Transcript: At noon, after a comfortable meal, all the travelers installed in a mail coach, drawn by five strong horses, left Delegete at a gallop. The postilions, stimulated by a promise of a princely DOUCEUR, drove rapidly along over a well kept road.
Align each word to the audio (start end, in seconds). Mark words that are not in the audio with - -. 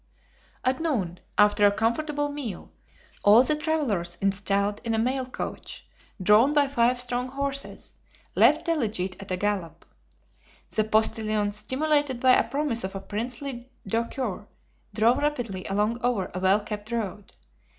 At 0.65 0.79
noon, 0.79 1.19
after 1.37 1.63
a 1.67 1.71
comfortable 1.71 2.29
meal, 2.29 2.71
all 3.21 3.43
the 3.43 3.55
travelers 3.55 4.17
installed 4.19 4.81
in 4.83 4.95
a 4.95 4.97
mail 4.97 5.27
coach, 5.27 5.85
drawn 6.19 6.53
by 6.53 6.67
five 6.67 6.99
strong 6.99 7.27
horses, 7.27 7.99
left 8.33 8.65
Delegete 8.65 9.21
at 9.21 9.29
a 9.29 9.37
gallop. 9.37 9.85
The 10.71 10.85
postilions, 10.85 11.57
stimulated 11.57 12.19
by 12.19 12.33
a 12.33 12.49
promise 12.49 12.83
of 12.83 12.95
a 12.95 12.99
princely 12.99 13.69
DOUCEUR, 13.87 14.47
drove 14.91 15.19
rapidly 15.19 15.65
along 15.67 15.99
over 16.01 16.31
a 16.33 16.39
well 16.39 16.61
kept 16.61 16.91
road. 16.91 17.33